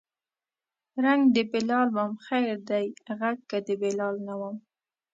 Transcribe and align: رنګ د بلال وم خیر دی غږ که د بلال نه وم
رنګ 1.05 1.21
د 1.35 1.37
بلال 1.51 1.87
وم 1.95 2.11
خیر 2.27 2.55
دی 2.69 2.85
غږ 3.19 3.37
که 3.49 3.57
د 3.67 3.69
بلال 3.81 4.15
نه 4.27 4.33
وم 4.39 4.55